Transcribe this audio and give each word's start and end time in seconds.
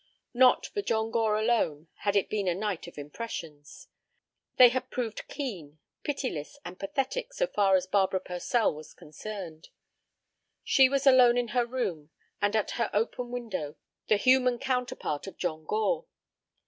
Not 0.33 0.65
for 0.65 0.81
John 0.81 1.11
Gore 1.11 1.37
alone 1.37 1.87
had 1.97 2.15
it 2.15 2.27
been 2.27 2.47
a 2.47 2.55
night 2.55 2.87
of 2.87 2.97
impressions. 2.97 3.87
They 4.57 4.69
had 4.69 4.89
proved 4.89 5.27
keen, 5.27 5.77
pitiless, 6.01 6.57
and 6.65 6.79
pathetic 6.79 7.33
so 7.35 7.45
far 7.45 7.75
as 7.75 7.85
Barbara 7.85 8.19
Purcell 8.19 8.73
was 8.73 8.95
concerned. 8.95 9.69
She 10.63 10.89
was 10.89 11.05
alone 11.05 11.37
in 11.37 11.49
her 11.49 11.67
room, 11.67 12.09
and 12.41 12.55
at 12.55 12.71
her 12.81 12.89
open 12.95 13.29
window, 13.29 13.75
the 14.07 14.17
human 14.17 14.57
counterpart 14.57 15.27
of 15.27 15.37
John 15.37 15.65
Gore. 15.67 16.07